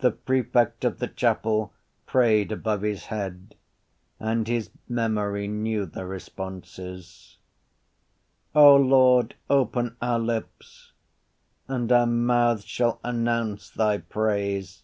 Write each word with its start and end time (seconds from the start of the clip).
The 0.00 0.10
prefect 0.10 0.84
of 0.84 0.98
the 0.98 1.08
chapel 1.08 1.72
prayed 2.04 2.52
above 2.52 2.82
his 2.82 3.06
head 3.06 3.54
and 4.20 4.46
his 4.46 4.68
memory 4.90 5.48
knew 5.48 5.86
the 5.86 6.04
responses: 6.04 7.38
O 8.54 8.76
Lord, 8.76 9.34
open 9.48 9.96
our 10.02 10.18
lips 10.18 10.92
And 11.66 11.90
our 11.90 12.04
mouths 12.06 12.66
shall 12.66 13.00
announce 13.02 13.70
Thy 13.70 13.96
praise. 13.96 14.82